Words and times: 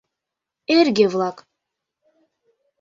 Эрге-влак 0.77 1.37